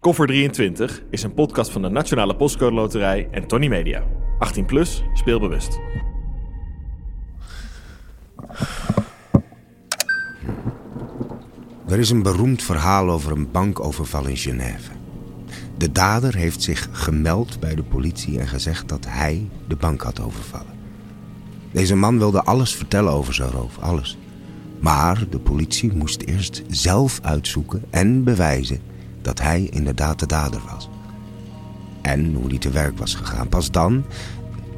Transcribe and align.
Koffer 0.00 0.26
23 0.26 1.02
is 1.10 1.22
een 1.22 1.34
podcast 1.34 1.70
van 1.70 1.82
de 1.82 1.88
Nationale 1.88 2.36
Postcode 2.36 2.74
Loterij 2.74 3.28
en 3.30 3.46
Tony 3.46 3.68
Media. 3.68 4.02
18 4.38 4.64
plus, 4.64 5.02
speelbewust. 5.14 5.78
Er 11.88 11.98
is 11.98 12.10
een 12.10 12.22
beroemd 12.22 12.62
verhaal 12.62 13.10
over 13.10 13.32
een 13.32 13.50
bankoverval 13.50 14.26
in 14.26 14.36
Genève. 14.36 14.90
De 15.76 15.92
dader 15.92 16.34
heeft 16.34 16.62
zich 16.62 16.88
gemeld 16.92 17.60
bij 17.60 17.74
de 17.74 17.82
politie 17.82 18.38
en 18.38 18.48
gezegd 18.48 18.88
dat 18.88 19.06
hij 19.08 19.48
de 19.68 19.76
bank 19.76 20.02
had 20.02 20.20
overvallen. 20.20 20.78
Deze 21.72 21.96
man 21.96 22.18
wilde 22.18 22.42
alles 22.42 22.74
vertellen 22.74 23.12
over 23.12 23.34
zijn 23.34 23.50
roof, 23.50 23.78
alles. 23.78 24.18
Maar 24.78 25.24
de 25.30 25.38
politie 25.38 25.92
moest 25.92 26.22
eerst 26.22 26.62
zelf 26.68 27.18
uitzoeken 27.22 27.84
en 27.90 28.24
bewijzen 28.24 28.89
dat 29.22 29.40
hij 29.40 29.68
inderdaad 29.70 30.18
de 30.18 30.26
dader 30.26 30.60
was. 30.72 30.88
En 32.02 32.34
hoe 32.34 32.48
die 32.48 32.58
te 32.58 32.70
werk 32.70 32.98
was 32.98 33.14
gegaan. 33.14 33.48
Pas 33.48 33.70
dan, 33.70 34.04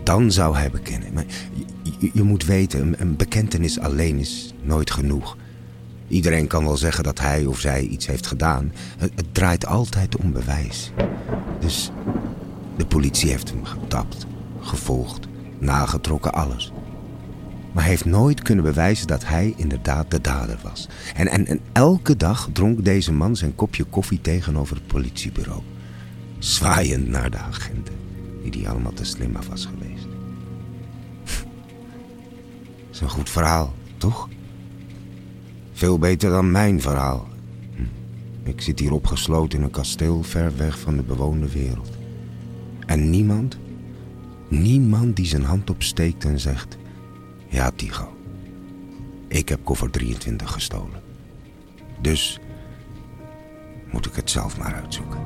dan 0.03 0.33
zou 0.33 0.57
hij 0.57 0.71
bekennen. 0.71 1.13
Maar 1.13 1.25
je, 2.13 2.23
moet 2.23 2.45
weten, 2.45 2.81
een, 2.81 2.95
een 2.99 3.17
bekentenis 3.17 3.79
alleen 3.79 4.19
is 4.19 4.55
nooit 4.63 4.91
genoeg. 4.91 5.37
Iedereen 6.09 6.47
kan 6.47 6.65
wel 6.65 6.77
zeggen 6.77 7.05
dat 7.05 7.21
hij 7.21 7.47
of 7.47 7.61
zij 7.61 7.83
iets 7.83 8.07
heeft 8.07 8.27
gedaan. 8.27 8.73
Het, 8.99 9.13
het 9.15 9.35
draait 9.35 9.67
altijd 9.67 10.17
om 10.17 10.33
bewijs. 10.33 10.93
Dus 11.61 11.91
de 12.77 12.87
politie 12.87 13.31
heeft 13.31 13.51
hem 13.51 13.65
getapt, 13.65 14.27
gevolgd, 14.61 15.27
nagetrokken, 15.59 16.33
alles. 16.33 16.73
Maar 17.73 17.85
heeft 17.85 18.05
nooit 18.05 18.43
kunnen 18.43 18.65
bewijzen 18.65 19.07
dat 19.07 19.27
hij 19.27 19.55
inderdaad 19.57 20.11
de 20.11 20.21
dader 20.21 20.59
was. 20.63 20.89
En, 21.15 21.29
en, 21.29 21.47
en 21.47 21.61
elke 21.73 22.17
dag 22.17 22.49
dronk 22.53 22.85
deze 22.85 23.13
man 23.13 23.37
zijn 23.37 23.55
kopje 23.55 23.85
koffie 23.85 24.21
tegenover 24.21 24.77
het 24.77 24.87
politiebureau. 24.87 25.63
Zwaaiend 26.39 27.09
naar 27.09 27.31
de 27.31 27.39
agenten, 27.39 27.95
die 28.43 28.51
die 28.51 28.69
allemaal 28.69 28.93
te 28.93 29.05
slim 29.05 29.37
af 29.37 29.49
was 29.49 29.67
geweest. 29.67 30.07
Is 32.93 33.01
een 33.01 33.11
goed 33.11 33.31
verhaal, 33.31 33.75
toch? 33.97 34.29
Veel 35.73 35.99
beter 35.99 36.31
dan 36.31 36.51
mijn 36.51 36.81
verhaal. 36.81 37.29
Hm. 37.75 38.49
Ik 38.49 38.61
zit 38.61 38.79
hier 38.79 38.93
opgesloten 38.93 39.59
in 39.59 39.65
een 39.65 39.71
kasteel 39.71 40.23
ver 40.23 40.57
weg 40.57 40.79
van 40.79 40.97
de 40.97 41.03
bewoonde 41.03 41.53
wereld. 41.53 41.91
En 42.87 43.11
niemand, 43.11 43.59
niemand 44.49 45.17
die 45.17 45.27
zijn 45.27 45.45
hand 45.45 45.71
opsteekt 45.71 46.25
en 46.25 46.41
zegt... 46.41 46.81
Ja, 47.53 47.71
Tigo. 47.71 48.17
Ik 49.29 49.49
heb 49.49 49.65
koffer 49.65 49.91
23 49.91 50.53
gestolen. 50.53 51.03
Dus 52.01 52.41
moet 53.91 54.07
ik 54.07 54.15
het 54.15 54.31
zelf 54.31 54.59
maar 54.59 54.75
uitzoeken. 54.75 55.21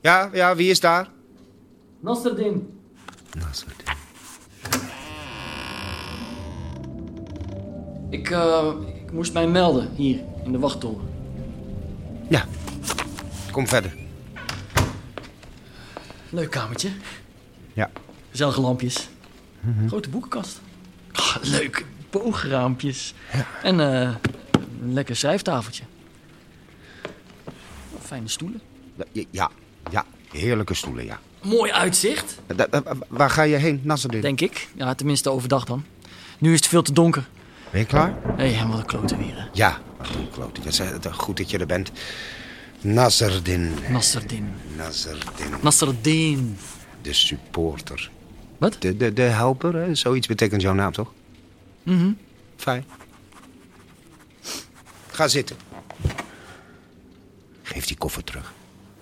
Ja, 0.00 0.30
ja, 0.32 0.56
wie 0.56 0.70
is 0.70 0.80
daar? 0.80 1.10
Nasreddin, 2.00 2.80
Nasser. 3.38 3.75
Ik, 8.10 8.30
eh, 8.30 8.64
ik 9.04 9.12
moest 9.12 9.32
mij 9.32 9.46
melden 9.48 9.90
hier 9.94 10.18
in 10.44 10.52
de 10.52 10.58
wachttoren. 10.58 11.08
Ja, 12.28 12.44
kom 13.50 13.66
verder. 13.68 13.94
Leuk 16.30 16.50
kamertje, 16.50 16.88
Ja. 17.72 17.90
gezellige 18.30 18.60
lampjes, 18.60 19.08
grote 19.86 20.08
boekenkast. 20.08 20.60
Ah, 21.12 21.36
leuk, 21.42 21.84
boograampjes 22.10 23.14
en 23.62 23.80
eh, 23.80 24.14
een 24.82 24.92
lekker 24.92 25.16
schrijftafeltje. 25.16 25.82
Fijne 28.00 28.28
stoelen. 28.28 28.60
Ja, 29.30 29.50
ja, 29.90 30.04
heerlijke 30.32 30.74
stoelen, 30.74 31.04
ja. 31.04 31.20
Mooi 31.42 31.72
uitzicht, 31.72 32.38
Da- 32.56 32.66
da- 32.70 32.82
Waar 33.08 33.30
ga 33.30 33.42
je 33.42 33.56
heen, 33.56 33.80
Nasser? 33.82 34.20
denk 34.20 34.40
ik. 34.40 34.68
Ja, 34.74 34.94
tenminste 34.94 35.30
overdag 35.30 35.64
dan. 35.64 35.84
Nu 36.38 36.52
is 36.52 36.58
het 36.58 36.68
veel 36.68 36.82
te 36.82 36.92
donker. 36.92 37.28
Ben 37.70 37.80
je 37.80 37.86
klaar? 37.86 38.14
Hé, 38.36 38.52
hey, 38.54 38.66
wat 38.66 38.78
een 38.78 38.84
klote 38.86 39.16
weer. 39.16 39.34
hè. 39.36 39.46
Ja, 39.52 39.80
wat 39.98 40.08
een 40.14 40.30
klote. 40.30 40.60
Dat 40.60 41.04
is 41.04 41.10
goed 41.18 41.36
dat 41.36 41.50
je 41.50 41.58
er 41.58 41.66
bent. 41.66 41.90
Naserdin. 42.80 43.74
Nasreddin. 43.88 44.48
Naserdin. 44.76 45.54
Nasreddin. 45.62 46.56
De 47.02 47.12
supporter. 47.12 48.10
Wat? 48.58 48.76
De, 48.78 48.96
de, 48.96 49.12
de 49.12 49.22
helper, 49.22 49.74
hè? 49.74 49.94
zoiets 49.94 50.26
betekent 50.26 50.62
jouw 50.62 50.74
naam, 50.74 50.92
toch? 50.92 51.12
Mhm. 51.82 52.10
Fijn. 52.56 52.84
Ga 55.10 55.28
zitten. 55.28 55.56
Geef 57.62 57.86
die 57.86 57.96
koffer 57.96 58.24
terug. 58.24 58.52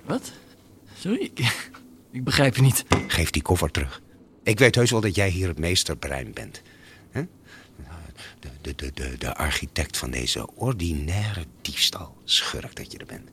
Wat? 0.05 0.33
Sorry, 0.99 1.31
ik, 1.35 1.71
ik 2.11 2.25
begrijp 2.25 2.57
je 2.57 2.63
niet. 2.63 2.85
Geef 3.07 3.31
die 3.31 3.43
koffer 3.43 3.71
terug. 3.71 4.01
Ik 4.43 4.59
weet 4.59 4.75
heus 4.75 4.91
wel 4.91 5.01
dat 5.01 5.15
jij 5.15 5.29
hier 5.29 5.49
het 5.49 5.59
meesterbrein 5.59 6.33
bent. 6.33 6.63
hè? 7.11 7.23
De, 8.65 8.75
de, 8.75 8.91
de, 8.95 9.19
de, 9.19 9.37
architect 9.37 9.97
van 9.97 10.11
deze 10.11 10.55
ordinaire 10.55 11.45
diefstal. 11.63 12.17
Schurk 12.25 12.77
dat 12.77 12.93
je 12.93 12.99
er 12.99 13.07
bent. 13.07 13.29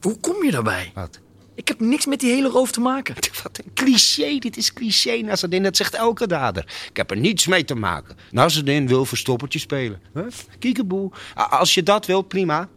Hoe 0.00 0.20
kom 0.20 0.44
je 0.44 0.50
daarbij? 0.50 0.90
Wat? 0.94 1.20
Ik 1.54 1.68
heb 1.68 1.80
niks 1.80 2.06
met 2.06 2.20
die 2.20 2.30
hele 2.30 2.48
roof 2.48 2.70
te 2.72 2.80
maken. 2.80 3.14
Wat 3.42 3.58
een 3.58 3.72
cliché, 3.74 4.38
dit 4.38 4.56
is 4.56 4.72
cliché, 4.72 5.16
Nazardin. 5.16 5.62
Dat 5.62 5.76
zegt 5.76 5.94
elke 5.94 6.26
dader. 6.26 6.64
Ik 6.88 6.96
heb 6.96 7.10
er 7.10 7.16
niets 7.16 7.46
mee 7.46 7.64
te 7.64 7.74
maken. 7.74 8.16
Nazardin 8.30 8.86
wil 8.86 9.04
verstoppertje 9.04 9.58
spelen. 9.58 10.00
Huh? 10.14 10.26
Kiekeboe. 10.58 11.10
Als 11.34 11.74
je 11.74 11.82
dat 11.82 12.06
wilt, 12.06 12.28
prima. 12.28 12.68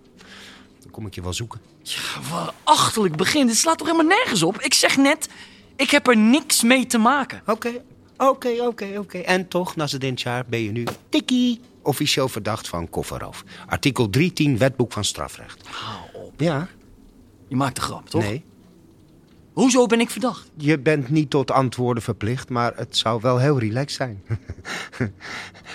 Dan 0.81 0.91
kom 0.91 1.05
ik 1.05 1.15
je 1.15 1.21
wel 1.21 1.33
zoeken. 1.33 1.61
Ja, 1.83 2.21
wat 2.29 2.53
achterlijk 2.63 3.15
begin. 3.15 3.47
Dit 3.47 3.57
slaat 3.57 3.77
toch 3.77 3.87
helemaal 3.87 4.17
nergens 4.17 4.43
op? 4.43 4.61
Ik 4.61 4.73
zeg 4.73 4.97
net, 4.97 5.29
ik 5.75 5.89
heb 5.89 6.07
er 6.07 6.17
niks 6.17 6.63
mee 6.63 6.85
te 6.85 6.97
maken. 6.97 7.41
Oké, 7.45 7.81
oké, 8.27 8.49
oké, 8.67 8.97
oké. 8.97 9.17
En 9.17 9.47
toch, 9.47 9.75
Nazardin 9.75 10.15
Tjaar, 10.15 10.45
ben 10.47 10.59
je 10.63 10.71
nu 10.71 10.83
tikkie 11.09 11.59
officieel 11.83 12.27
verdacht 12.29 12.67
van 12.67 12.89
kofferroof. 12.89 13.43
Artikel 13.67 14.09
310 14.09 14.57
Wetboek 14.57 14.91
van 14.93 15.03
Strafrecht. 15.03 15.67
Hou 15.67 16.25
op. 16.25 16.33
Ja, 16.39 16.67
Je 17.47 17.55
maakt 17.55 17.77
een 17.77 17.83
grap, 17.83 18.09
toch? 18.09 18.21
nee. 18.21 18.43
Hoezo 19.53 19.85
ben 19.85 19.99
ik 19.99 20.09
verdacht? 20.09 20.51
Je 20.55 20.79
bent 20.79 21.09
niet 21.09 21.29
tot 21.29 21.51
antwoorden 21.51 22.03
verplicht, 22.03 22.49
maar 22.49 22.73
het 22.75 22.97
zou 22.97 23.21
wel 23.21 23.37
heel 23.37 23.59
relaxed 23.59 23.91
zijn. 23.91 24.23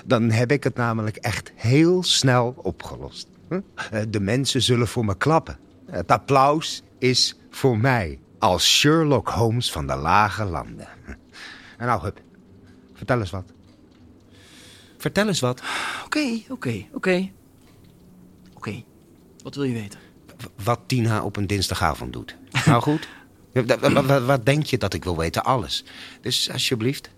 Dan 0.05 0.31
heb 0.31 0.53
ik 0.53 0.65
het 0.65 0.75
namelijk 0.77 1.17
echt 1.17 1.53
heel 1.55 2.03
snel 2.03 2.55
opgelost. 2.63 3.29
Eh, 3.49 4.01
De 4.09 4.21
mensen 4.21 4.63
zullen 4.63 4.89
voor 4.89 5.05
me 5.05 5.17
klappen. 5.17 5.59
Het 5.91 6.11
applaus 6.11 6.83
is 6.99 7.37
voor 7.51 7.79
mij 7.79 8.19
als 8.39 8.69
Sherlock 8.79 9.29
Holmes 9.29 9.73
van 9.73 9.87
de 9.87 9.97
lage 9.97 10.45
landen. 10.45 10.89
En 11.77 11.87
nou, 11.87 12.03
Hup, 12.03 12.21
vertel 12.95 13.21
eens 13.21 13.31
wat. 13.31 13.53
Vertel 14.99 15.27
eens 15.27 15.41
wat. 15.41 15.63
Oké, 16.05 16.41
oké, 16.49 16.85
oké. 16.93 17.31
Oké, 18.55 18.83
wat 19.43 19.55
wil 19.55 19.65
je 19.65 19.75
weten? 19.75 20.01
Wat 20.65 20.81
Tina 20.87 21.25
op 21.25 21.37
een 21.37 21.47
dinsdagavond 21.47 22.13
doet. 22.13 22.37
Nou 22.67 22.83
goed. 22.83 23.09
Wat, 24.27 24.47
denk 24.47 24.65
je 24.65 24.79
dat 24.79 24.95
ik 24.95 25.05
wil 25.05 25.17
weten? 25.17 25.45
Alles. 25.45 25.85
Dus 26.21 26.51
alsjeblieft, 26.51 27.11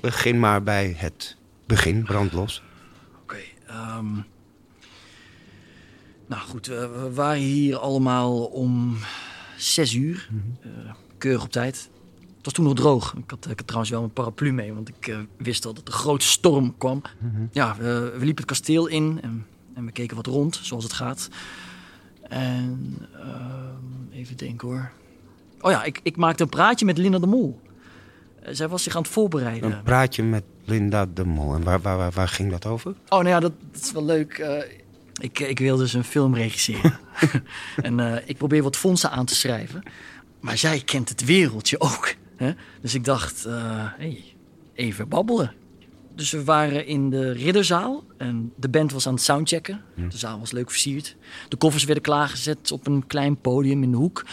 begin 0.00 0.38
maar 0.38 0.62
bij 0.62 0.94
het 0.96 1.36
begin. 1.66 2.02
Brand 2.02 2.32
los. 2.32 2.62
Oké, 3.22 3.38
ehm... 3.66 4.14
Nou 6.26 6.42
goed, 6.42 6.68
eh, 6.68 6.78
we 6.78 7.10
waren 7.14 7.42
hier 7.42 7.76
allemaal 7.76 8.44
om 8.44 8.98
zes 9.56 9.94
uur. 9.94 10.28
Eh, 10.60 10.70
keurig 11.18 11.44
op 11.44 11.52
tijd. 11.52 11.90
Het 12.42 12.50
was 12.50 12.60
toen 12.60 12.74
nog 12.74 12.82
droog. 12.82 13.14
Ik 13.14 13.30
had, 13.30 13.44
ik 13.50 13.56
had 13.56 13.66
trouwens 13.66 13.90
wel 13.90 14.00
mijn 14.00 14.12
paraplu 14.12 14.52
mee, 14.52 14.72
want 14.74 14.88
ik 14.88 15.06
eh, 15.06 15.18
wist 15.36 15.66
al 15.66 15.74
dat 15.74 15.88
er 15.88 15.94
grote 15.94 16.24
storm 16.24 16.76
kwam. 16.78 17.02
Ja, 17.52 17.76
we, 17.76 17.84
we 18.18 18.24
liepen 18.24 18.44
het 18.44 18.44
kasteel 18.44 18.86
in 18.86 19.18
en, 19.22 19.46
en 19.74 19.84
we 19.84 19.92
keken 19.92 20.16
wat 20.16 20.26
rond, 20.26 20.60
zoals 20.62 20.84
het 20.84 20.92
gaat. 20.92 21.28
En 22.22 22.98
ehm, 23.12 24.12
even 24.12 24.36
denken 24.36 24.68
hoor. 24.68 24.90
Oh 25.60 25.70
ja, 25.70 25.84
ik, 25.84 26.00
ik 26.02 26.16
maakte 26.16 26.42
een 26.42 26.48
praatje 26.48 26.84
met 26.84 26.98
Linda 26.98 27.18
de 27.18 27.26
Mol. 27.26 27.60
Eh, 28.42 28.54
zij 28.54 28.68
was 28.68 28.82
zich 28.82 28.96
aan 28.96 29.02
het 29.02 29.10
voorbereiden. 29.10 29.72
Een 29.72 29.82
praatje 29.82 30.22
met 30.22 30.44
Linda 30.64 31.06
de 31.06 31.24
Mol. 31.24 31.54
En 31.54 31.62
waar, 31.62 31.80
waar, 31.80 31.96
waar, 31.96 32.12
waar 32.12 32.28
ging 32.28 32.50
dat 32.50 32.66
over? 32.66 32.90
Oh, 32.90 32.96
nou 33.08 33.28
ja, 33.28 33.40
dat, 33.40 33.52
dat 33.72 33.82
is 33.82 33.92
wel 33.92 34.04
leuk. 34.04 34.38
Eh, 34.38 34.62
ik, 35.20 35.38
ik 35.38 35.58
wil 35.58 35.76
dus 35.76 35.92
een 35.92 36.04
film 36.04 36.34
regisseren. 36.34 36.98
en 37.82 38.22
ik 38.28 38.36
probeer 38.36 38.62
wat 38.62 38.76
fondsen 38.76 39.10
aan 39.10 39.26
te 39.26 39.34
schrijven. 39.34 39.82
Maar 40.40 40.58
zij 40.58 40.80
kent 40.80 41.08
het 41.08 41.24
wereldje 41.24 41.80
ook. 41.80 42.14
Hè? 42.42 42.52
Dus 42.80 42.94
ik 42.94 43.04
dacht, 43.04 43.44
eh, 43.44 43.54
hey, 43.96 44.24
even 44.74 45.08
babbelen. 45.08 45.54
Dus 46.14 46.30
we 46.30 46.44
waren 46.44 46.86
in 46.86 47.10
de 47.10 47.30
ridderzaal 47.30 48.04
en 48.16 48.52
de 48.56 48.68
band 48.68 48.92
was 48.92 49.06
aan 49.06 49.14
het 49.14 49.22
soundchecken. 49.22 49.82
De 49.94 50.18
zaal 50.18 50.38
was 50.38 50.52
leuk 50.52 50.70
versierd. 50.70 51.16
De 51.48 51.56
koffers 51.56 51.84
werden 51.84 52.02
klaargezet 52.02 52.72
op 52.72 52.86
een 52.86 53.06
klein 53.06 53.40
podium 53.40 53.82
in 53.82 53.90
de 53.90 53.96
hoek. 53.96 54.24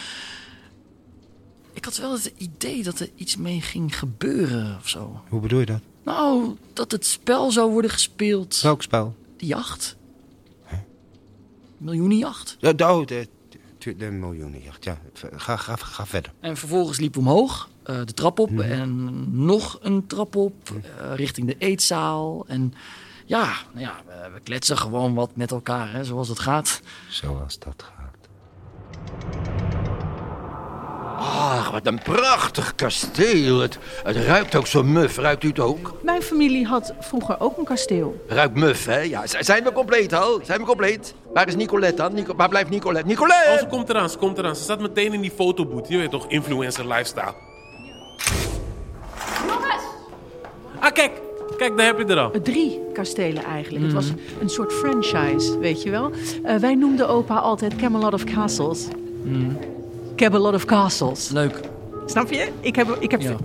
Ik 1.72 1.84
had 1.84 1.96
wel 1.96 2.12
het 2.12 2.32
idee 2.36 2.82
dat 2.82 3.00
er 3.00 3.08
iets 3.14 3.36
mee 3.36 3.60
ging 3.60 3.98
gebeuren 3.98 4.76
of 4.76 4.88
zo. 4.88 5.22
Hoe 5.28 5.40
bedoel 5.40 5.60
je 5.60 5.66
dat? 5.66 5.80
Nou, 6.04 6.56
dat 6.72 6.92
het 6.92 7.06
spel 7.06 7.50
zou 7.50 7.70
worden 7.70 7.90
gespeeld. 7.90 8.60
Welk 8.60 8.82
spel? 8.82 9.16
De 9.36 9.46
jacht. 9.46 9.98
Miljoenenjacht. 11.80 12.56
Ja, 12.58 12.72
de, 12.72 12.84
oh, 12.84 13.06
de, 13.06 13.28
de, 13.78 13.96
de 13.96 14.10
miljoenenjacht. 14.10 14.84
Ja, 14.84 14.98
ga, 15.36 15.56
ga, 15.56 15.76
ga 15.76 16.06
verder. 16.06 16.32
En 16.40 16.56
vervolgens 16.56 16.98
liepen 16.98 17.22
we 17.22 17.28
omhoog, 17.28 17.68
eh, 17.90 17.96
de 18.04 18.14
trap 18.14 18.38
op 18.38 18.60
en 18.60 19.10
nog 19.44 19.78
een 19.82 20.06
trap 20.06 20.36
op 20.36 20.54
eh, 20.70 21.14
richting 21.14 21.46
de 21.46 21.56
eetzaal. 21.58 22.44
En 22.46 22.74
ja, 23.26 23.44
nou 23.72 23.86
ja 23.86 23.94
we, 24.06 24.30
we 24.34 24.40
kletsen 24.40 24.78
gewoon 24.78 25.14
wat 25.14 25.30
met 25.34 25.50
elkaar, 25.50 25.92
hè, 25.92 26.04
zoals 26.04 26.28
het 26.28 26.38
gaat. 26.38 26.80
Zoals 27.08 27.58
dat 27.58 27.84
gaat. 27.94 28.28
Ach, 31.18 31.70
wat 31.70 31.86
een 31.86 32.02
prachtig 32.02 32.74
kasteel. 32.74 33.60
Het, 33.60 33.78
het 34.02 34.16
ruikt 34.16 34.54
ook 34.54 34.66
zo 34.66 34.82
muf. 34.82 35.16
Ruikt 35.16 35.44
u 35.44 35.48
het 35.48 35.58
ook? 35.58 35.94
Mijn 36.02 36.22
familie 36.22 36.66
had 36.66 36.94
vroeger 37.00 37.40
ook 37.40 37.58
een 37.58 37.64
kasteel. 37.64 38.24
Ruikt 38.28 38.54
muf, 38.54 38.84
hè? 38.84 39.00
Ja, 39.00 39.26
zijn 39.26 39.64
we 39.64 39.72
compleet 39.72 40.12
al? 40.12 40.40
Zijn 40.44 40.58
we 40.58 40.66
compleet? 40.66 41.14
Waar 41.32 41.48
is 41.48 41.56
Nicolette 41.56 42.02
dan? 42.02 42.14
Nico, 42.14 42.36
waar 42.36 42.48
blijft 42.48 42.70
Nicolette? 42.70 43.02
Oh, 43.02 43.08
Nicolette! 43.08 43.56
ze 43.58 43.66
komt 43.66 43.88
eraan, 43.88 44.10
ze 44.10 44.18
komt 44.18 44.38
eraan. 44.38 44.56
Ze 44.56 44.62
staat 44.62 44.80
meteen 44.80 45.12
in 45.12 45.20
die 45.20 45.30
fotoboot. 45.30 45.88
Je 45.88 45.98
weet 45.98 46.10
toch, 46.10 46.28
influencer 46.28 46.86
lifestyle. 46.86 47.49
Ah, 50.80 50.92
kijk. 50.92 51.10
Kijk, 51.56 51.76
daar 51.76 51.86
heb 51.86 51.98
je 51.98 52.04
er 52.04 52.18
al. 52.18 52.32
Eh, 52.32 52.40
Drie 52.40 52.80
kastelen 52.92 53.44
eigenlijk. 53.44 53.84
Het 53.84 53.92
was 53.92 54.12
een 54.40 54.48
soort 54.50 54.72
franchise, 54.72 55.58
weet 55.58 55.82
je 55.82 55.90
wel. 55.90 56.10
Eh, 56.42 56.56
wij 56.56 56.74
noemden 56.74 57.08
opa 57.08 57.36
altijd 57.36 57.76
Camelot 57.76 58.12
of 58.14 58.24
Castles. 58.24 58.86
Camelot 60.16 60.54
of 60.54 60.64
Castles. 60.64 61.28
Leuk. 61.28 61.60
Snap 62.06 62.30
je? 62.32 62.48
Ik 62.60 62.76
heb, 62.76 62.96
ik 63.00 63.10
heb, 63.10 63.20
Ja. 63.20 63.36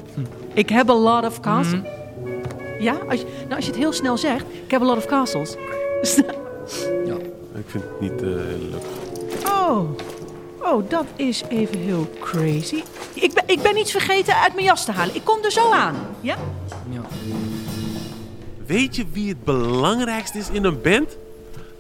ik 0.53 0.69
heb 0.69 0.89
a 0.89 0.93
lot 0.95 1.25
of 1.25 1.39
castles. 1.39 1.81
Ja? 2.79 2.97
Als 3.09 3.19
je, 3.19 3.25
nou, 3.43 3.55
als 3.55 3.65
je 3.65 3.71
het 3.71 3.79
heel 3.79 3.93
snel 3.93 4.17
zegt, 4.17 4.45
ik 4.65 4.71
heb 4.71 4.81
a 4.81 4.85
lot 4.85 4.97
of 4.97 5.05
castles. 5.05 5.55
Ik 7.55 7.63
vind 7.71 7.83
het 7.83 8.01
niet 8.01 8.21
eh, 8.21 8.27
heel 8.27 8.69
leuk. 8.71 9.47
Oh. 9.47 9.89
Oh, 10.63 10.89
dat 10.89 11.05
is 11.15 11.43
even 11.49 11.77
heel 11.79 12.07
crazy. 12.19 12.83
Ik 13.13 13.33
ben, 13.33 13.43
ik 13.47 13.61
ben 13.61 13.77
iets 13.77 13.91
vergeten 13.91 14.35
uit 14.35 14.53
mijn 14.53 14.65
jas 14.65 14.85
te 14.85 14.91
halen. 14.91 15.15
Ik 15.15 15.21
kom 15.23 15.37
er 15.43 15.51
zo 15.51 15.71
aan. 15.71 15.95
Ja? 16.21 16.35
Ja. 16.89 17.01
Weet 18.65 18.95
je 18.95 19.05
wie 19.11 19.29
het 19.29 19.43
belangrijkste 19.43 20.37
is 20.37 20.49
in 20.49 20.63
een 20.63 20.81
band? 20.81 21.17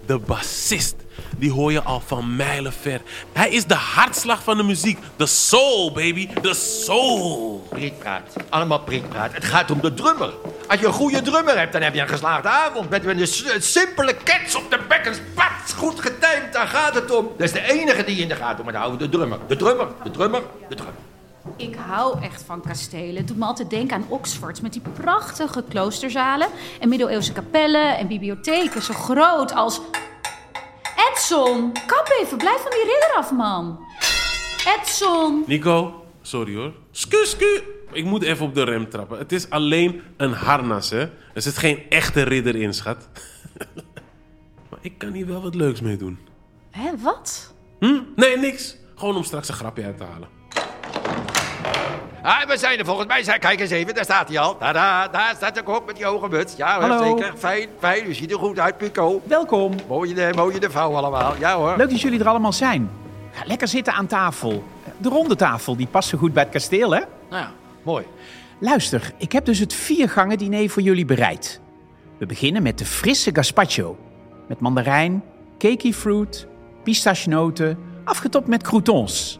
De 0.05 0.17
bassist. 0.17 0.95
Die 1.37 1.51
hoor 1.51 1.71
je 1.71 1.81
al 1.81 1.99
van 1.99 2.35
mijlen 2.35 2.73
ver. 2.73 3.01
Hij 3.33 3.49
is 3.49 3.65
de 3.65 3.73
hartslag 3.73 4.43
van 4.43 4.57
de 4.57 4.63
muziek. 4.63 4.99
De 5.15 5.25
soul, 5.25 5.91
baby. 5.91 6.29
De 6.41 6.53
soul. 6.53 7.67
Prietpraat. 7.69 8.35
Allemaal 8.49 8.79
prietpraat. 8.79 9.33
Het 9.33 9.45
gaat 9.45 9.71
om 9.71 9.81
de 9.81 9.93
drummer. 9.93 10.33
Als 10.67 10.79
je 10.79 10.85
een 10.85 10.93
goede 10.93 11.21
drummer 11.21 11.57
hebt, 11.57 11.73
dan 11.73 11.81
heb 11.81 11.93
je 11.93 12.01
een 12.01 12.07
geslaagde 12.07 12.49
avond. 12.49 12.89
Met 12.89 13.05
een 13.05 13.27
simpele 13.61 14.15
kets 14.23 14.55
op 14.55 14.71
de 14.71 14.79
bekkens. 14.87 15.17
Pats, 15.33 15.73
goed 15.73 15.99
getimed, 15.99 16.53
daar 16.53 16.67
gaat 16.67 16.93
het 16.93 17.11
om. 17.11 17.27
Dat 17.37 17.47
is 17.47 17.51
de 17.51 17.71
enige 17.71 18.03
die 18.03 18.21
in 18.21 18.27
de 18.27 18.35
gaten 18.35 18.63
moet 18.63 18.75
houden. 18.75 18.99
De 18.99 19.09
drummer. 19.09 19.39
De 19.47 19.55
drummer. 19.55 19.87
De 20.03 20.11
drummer. 20.11 20.41
De 20.69 20.75
drummer. 20.75 21.14
Ik 21.57 21.75
hou 21.75 22.21
echt 22.21 22.43
van 22.43 22.61
kastelen. 22.61 23.15
Het 23.15 23.27
doet 23.27 23.37
me 23.37 23.45
altijd 23.45 23.69
denken 23.69 23.95
aan 23.95 24.05
Oxford 24.09 24.61
met 24.61 24.73
die 24.73 24.81
prachtige 24.81 25.63
kloosterzalen 25.69 26.47
en 26.79 26.89
middeleeuwse 26.89 27.31
kapellen 27.31 27.97
en 27.97 28.07
bibliotheken 28.07 28.81
zo 28.81 28.93
groot 28.93 29.53
als. 29.53 29.81
Edson, 31.11 31.71
kap 31.85 32.17
even, 32.21 32.37
blijf 32.37 32.61
van 32.61 32.71
die 32.71 32.83
ridder 32.83 33.13
af, 33.17 33.31
man. 33.31 33.79
Edson. 34.79 35.43
Nico, 35.47 36.05
sorry 36.21 36.55
hoor. 36.55 36.73
Sku, 36.91 37.25
sku. 37.25 37.61
Ik 37.91 38.05
moet 38.05 38.23
even 38.23 38.45
op 38.45 38.55
de 38.55 38.63
rem 38.63 38.89
trappen. 38.89 39.17
Het 39.17 39.31
is 39.31 39.49
alleen 39.49 40.01
een 40.17 40.31
harnas, 40.31 40.89
hè. 40.89 41.01
Er 41.33 41.41
zit 41.41 41.57
geen 41.57 41.89
echte 41.89 42.21
ridder 42.23 42.55
in, 42.55 42.73
schat. 42.73 43.07
maar 44.69 44.79
ik 44.81 44.97
kan 44.97 45.11
hier 45.11 45.27
wel 45.27 45.41
wat 45.41 45.55
leuks 45.55 45.81
mee 45.81 45.97
doen. 45.97 46.19
Hé, 46.71 46.97
wat? 46.97 47.53
Hm? 47.79 47.99
Nee, 48.15 48.37
niks. 48.37 48.77
Gewoon 48.95 49.15
om 49.15 49.23
straks 49.23 49.47
een 49.47 49.55
grapje 49.55 49.83
uit 49.83 49.97
te 49.97 50.03
halen. 50.03 50.34
Ah, 52.25 52.47
we 52.47 52.57
zijn 52.57 52.79
er 52.79 52.85
volgens 52.85 53.07
mij. 53.07 53.23
Zijn- 53.23 53.39
Kijk 53.39 53.59
eens 53.59 53.69
even, 53.69 53.95
daar 53.95 54.03
staat 54.03 54.27
hij 54.27 54.39
al. 54.39 54.57
Tada, 54.57 55.07
daar 55.07 55.33
staat 55.35 55.55
de 55.55 55.63
kok 55.63 55.85
met 55.85 55.95
die 55.95 56.05
hoge 56.05 56.27
muts. 56.29 56.55
Ja, 56.55 56.79
Hallo. 56.79 57.03
zeker. 57.17 57.33
Fijn, 57.37 57.69
fijn. 57.79 58.05
U 58.07 58.13
ziet 58.13 58.31
er 58.31 58.37
goed 58.37 58.59
uit, 58.59 58.77
Pico. 58.77 59.21
Welkom. 59.23 59.73
Mooie 59.87 60.13
de, 60.13 60.31
mooie 60.35 60.59
de 60.59 60.69
vouw 60.69 60.95
allemaal. 60.95 61.33
Ja 61.39 61.55
hoor. 61.55 61.73
Leuk 61.77 61.89
dat 61.89 62.01
jullie 62.01 62.19
er 62.19 62.27
allemaal 62.27 62.53
zijn. 62.53 62.89
Ga 63.31 63.43
lekker 63.45 63.67
zitten 63.67 63.93
aan 63.93 64.07
tafel. 64.07 64.63
De 64.97 65.09
ronde 65.09 65.35
tafel, 65.35 65.75
die 65.75 65.87
past 65.87 66.09
zo 66.09 66.17
goed 66.17 66.33
bij 66.33 66.43
het 66.43 66.51
kasteel, 66.51 66.91
hè? 66.91 66.99
Nou 67.29 67.41
ja, 67.41 67.51
Mooi. 67.83 68.05
Luister, 68.59 69.11
ik 69.17 69.31
heb 69.31 69.45
dus 69.45 69.59
het 69.59 69.73
viergangen 69.73 70.37
diner 70.37 70.69
voor 70.69 70.81
jullie 70.81 71.05
bereid. 71.05 71.61
We 72.17 72.25
beginnen 72.25 72.63
met 72.63 72.77
de 72.77 72.85
frisse 72.85 73.29
gazpacho. 73.33 73.97
Met 74.47 74.59
mandarijn, 74.59 75.23
cakey 75.57 75.91
fruit, 75.93 76.47
pistachenoten, 76.83 77.77
afgetopt 78.03 78.47
met 78.47 78.63
croutons. 78.63 79.39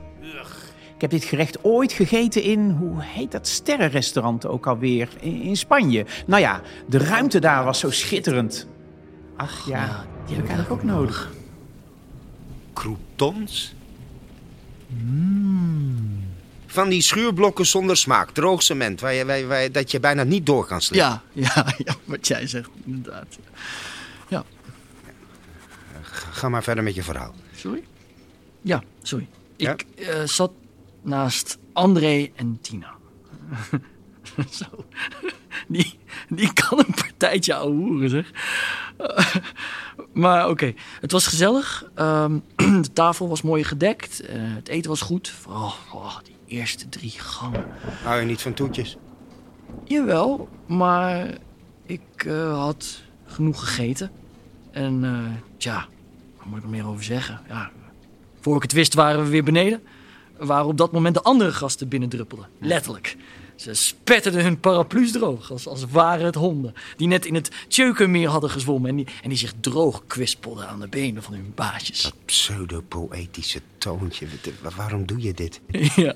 Ik 0.96 1.02
heb 1.02 1.10
dit 1.10 1.24
gerecht 1.24 1.64
ooit 1.64 1.92
gegeten 1.94 2.42
in, 2.42 2.70
hoe 2.70 3.04
heet 3.04 3.32
dat 3.32 3.48
sterrenrestaurant 3.48 4.46
ook 4.46 4.68
alweer, 4.68 5.10
in, 5.20 5.42
in 5.42 5.58
Spanje. 5.58 6.06
Nou 6.26 6.42
ja, 6.42 6.62
de 6.88 6.98
ruimte 6.98 7.40
daar 7.40 7.64
was 7.64 7.80
zo 7.80 7.92
schitterend. 7.92 8.68
Ach 9.36 9.68
ja, 9.68 10.06
die 10.26 10.36
heb 10.36 10.44
ik 10.44 10.50
eigenlijk 10.52 10.72
ook 10.82 10.84
nodig. 10.90 11.32
Croutons? 12.74 13.74
Van 16.66 16.90
die 16.90 17.02
schuurblokken 17.02 17.66
zonder 17.66 17.98
smaak, 17.98 18.30
droog 18.32 18.64
cement, 18.64 19.00
waar 19.02 19.14
je, 19.14 19.26
waar, 19.26 19.38
je- 19.38 19.46
waar 19.46 19.62
je- 19.62 19.72
dat 19.72 19.92
je 19.92 20.00
bijna 20.00 20.24
niet 20.24 20.46
door 20.46 20.66
kan 20.66 20.82
slikken. 20.82 21.10
ja, 21.10 21.22
ja, 21.56 21.66
ja, 21.86 21.96
wat 22.06 22.28
jij 22.28 22.48
zegt, 22.48 22.70
inderdaad. 22.86 23.38
Ja, 24.28 24.44
Ga 26.32 26.50
maar 26.50 26.64
verder 26.64 26.84
met 26.84 26.96
je 26.96 27.04
verhaal. 27.04 27.34
sorry? 27.56 27.84
Ja, 28.62 28.84
sorry. 29.02 29.28
Ja? 29.58 29.72
Ik 29.72 29.86
eh, 29.96 30.24
zat 30.24 30.52
naast 31.06 31.58
André 31.74 32.30
en 32.36 32.58
Tina. 32.62 32.94
Zo. 34.50 34.66
Die, 35.68 36.00
die 36.30 36.54
kan 36.54 36.80
een 36.80 36.94
partijtje 36.94 37.56
ouwe 37.56 37.76
hoeren, 37.76 38.10
zeg. 38.10 38.32
Eh, 38.98 39.36
maar 40.14 40.50
oké, 40.50 40.74
het 41.02 41.12
was 41.12 41.28
gezellig. 41.28 41.90
Ehm, 41.96 42.40
de 42.82 42.94
tafel 42.94 43.28
was 43.28 43.42
mooi 43.42 43.64
gedekt. 43.64 44.20
Eh, 44.20 44.36
het 44.38 44.68
eten 44.68 44.90
was 44.90 45.02
goed. 45.02 45.30
Vooral 45.30 45.74
oh, 45.94 46.18
die 46.24 46.58
eerste 46.58 46.90
drie 46.90 47.14
gangen. 47.18 47.66
Hou 48.04 48.20
je 48.20 48.26
niet 48.26 48.42
van 48.42 48.54
toetjes? 48.54 48.98
Jawel, 49.84 50.50
maar 50.68 51.38
ik 51.86 52.26
eh, 52.26 52.58
had 52.58 53.02
genoeg 53.26 53.60
gegeten. 53.60 54.12
En 54.72 55.44
tja, 55.58 55.88
wat 56.38 56.46
moet 56.46 56.58
ik 56.58 56.64
er 56.64 56.70
meer 56.70 56.88
over 56.88 57.04
zeggen? 57.04 57.42
Ja, 57.48 57.72
voor 58.42 58.56
ik 58.56 58.62
het 58.62 58.72
wist 58.72 58.94
waren 58.94 59.24
we 59.24 59.30
weer 59.30 59.44
beneden. 59.44 59.82
Waar 60.38 60.66
op 60.66 60.78
dat 60.78 60.92
moment 60.92 61.16
de 61.16 61.22
andere 61.22 61.52
gasten 61.54 61.88
binnendruppelden. 61.88 62.48
Letterlijk. 62.60 63.18
Ze 63.56 63.74
spetterden 63.74 64.44
hun 64.44 64.60
paraplu's 64.60 65.12
droog, 65.12 65.52
als, 65.52 65.68
als 65.68 65.86
waren 65.90 66.26
het 66.26 66.36
honden. 66.36 66.74
Die 66.98 67.08
net 67.08 67.26
in 67.26 67.36
het 67.36 67.52
Tjeukenmeer 67.68 68.30
hadden 68.30 68.50
gezwommen 68.50 68.90
en 68.90 68.96
die, 68.96 69.08
en 69.24 69.30
die 69.30 69.38
zich 69.38 69.54
droog 69.60 70.04
kwispelden 70.08 70.68
aan 70.68 70.80
de 70.80 70.88
benen 70.88 71.24
van 71.24 71.34
hun 71.34 71.52
baasjes. 71.56 72.02
Dat 72.02 72.14
pseudo-poëtische 72.26 73.60
toontje. 73.78 74.28
Wa- 74.62 74.70
Waarom 74.76 75.06
doe 75.06 75.22
je 75.22 75.34
dit? 75.34 75.62
ja, 75.96 76.14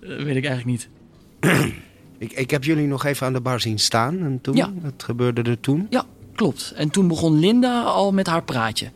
dat 0.00 0.22
weet 0.22 0.36
ik 0.36 0.44
eigenlijk 0.46 0.64
niet. 0.64 0.88
Ik, 2.18 2.32
ik 2.32 2.50
heb 2.50 2.64
jullie 2.64 2.86
nog 2.86 3.04
even 3.04 3.26
aan 3.26 3.32
de 3.32 3.40
bar 3.40 3.60
zien 3.60 3.78
staan. 3.78 4.18
En 4.22 4.38
toen? 4.42 4.56
Ja. 4.56 4.72
Wat 4.82 5.02
gebeurde 5.02 5.42
er 5.42 5.60
toen? 5.60 5.86
Ja, 5.90 6.04
klopt. 6.34 6.72
En 6.76 6.90
toen 6.90 7.08
begon 7.08 7.38
Linda 7.38 7.82
al 7.82 8.12
met 8.12 8.26
haar 8.26 8.42
praatje. 8.42 8.90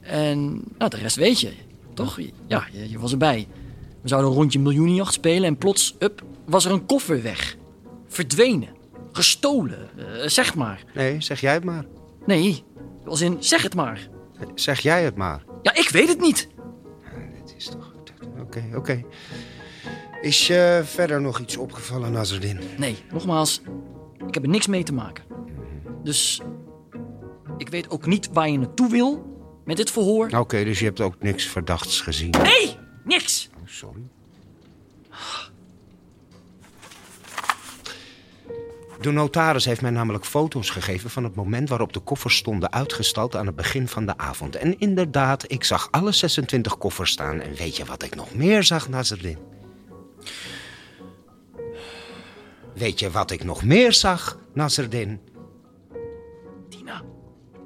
En 0.00 0.62
nou, 0.78 0.90
de 0.90 0.96
rest 0.96 1.16
weet 1.16 1.40
je, 1.40 1.52
toch? 1.94 2.18
Ja, 2.46 2.66
je, 2.72 2.90
je 2.90 2.98
was 2.98 3.12
erbij. 3.12 3.48
We 4.02 4.08
zouden 4.08 4.30
een 4.30 4.36
rondje 4.36 4.58
miljoenenjacht 4.58 5.12
spelen 5.12 5.44
en 5.48 5.56
plots, 5.56 5.96
up, 5.98 6.22
was 6.46 6.64
er 6.64 6.72
een 6.72 6.86
koffer 6.86 7.22
weg. 7.22 7.56
Verdwenen. 8.08 8.68
Gestolen. 9.12 9.88
eh, 9.96 10.28
zeg 10.28 10.54
maar. 10.54 10.84
Nee, 10.94 11.20
zeg 11.20 11.40
jij 11.40 11.52
het 11.52 11.64
maar. 11.64 11.84
Nee, 12.26 12.64
als 13.06 13.20
in, 13.20 13.36
zeg 13.40 13.62
het 13.62 13.74
maar. 13.74 14.08
Zeg 14.54 14.80
jij 14.80 15.04
het 15.04 15.16
maar. 15.16 15.44
Ja, 15.62 15.74
ik 15.74 15.88
weet 15.88 16.08
het 16.08 16.20
niet. 16.20 16.48
Het 17.42 17.54
is 17.56 17.66
toch... 17.66 17.92
Oké, 18.40 18.64
oké. 18.74 19.04
Is 20.20 20.46
je 20.46 20.80
verder 20.84 21.20
nog 21.20 21.38
iets 21.40 21.56
opgevallen, 21.56 22.12
Nazardin? 22.12 22.58
Nee, 22.78 22.96
nogmaals, 23.12 23.60
ik 24.26 24.34
heb 24.34 24.42
er 24.42 24.48
niks 24.48 24.66
mee 24.66 24.82
te 24.82 24.92
maken. 24.92 25.24
Dus 26.02 26.40
ik 27.58 27.68
weet 27.68 27.90
ook 27.90 28.06
niet 28.06 28.28
waar 28.32 28.48
je 28.48 28.58
naartoe 28.58 28.90
wil 28.90 29.33
met 29.64 29.76
dit 29.76 29.90
verhoor. 29.90 30.30
Oké, 30.30 30.64
dus 30.64 30.78
je 30.78 30.84
hebt 30.84 31.00
ook 31.00 31.14
niks 31.22 31.44
verdachts 31.44 32.00
gezien. 32.00 32.30
Nee, 32.30 32.76
niks. 33.04 33.48
Sorry. 33.64 34.02
De 39.00 39.10
notaris 39.10 39.64
heeft 39.64 39.80
mij 39.80 39.90
namelijk 39.90 40.24
foto's 40.24 40.70
gegeven 40.70 41.10
van 41.10 41.24
het 41.24 41.34
moment 41.34 41.68
waarop 41.68 41.92
de 41.92 42.00
koffers 42.00 42.36
stonden 42.36 42.72
uitgestald 42.72 43.36
aan 43.36 43.46
het 43.46 43.56
begin 43.56 43.88
van 43.88 44.06
de 44.06 44.16
avond. 44.16 44.56
En 44.56 44.78
inderdaad, 44.78 45.50
ik 45.50 45.64
zag 45.64 45.88
alle 45.90 46.12
26 46.12 46.78
koffers 46.78 47.10
staan. 47.10 47.40
En 47.40 47.54
weet 47.54 47.76
je 47.76 47.84
wat 47.84 48.02
ik 48.02 48.14
nog 48.14 48.34
meer 48.34 48.62
zag, 48.62 48.88
Nazardin? 48.88 49.38
Weet 52.74 52.98
je 52.98 53.10
wat 53.10 53.30
ik 53.30 53.44
nog 53.44 53.64
meer 53.64 53.92
zag, 53.92 54.38
Nazardin? 54.52 55.20